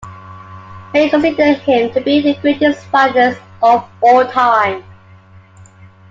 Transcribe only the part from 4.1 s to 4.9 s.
time.